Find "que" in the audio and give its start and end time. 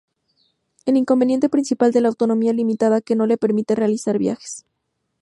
3.01-3.15